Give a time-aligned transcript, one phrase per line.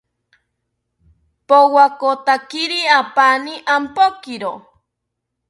[1.47, 4.53] Powakotakiri apani ompokiro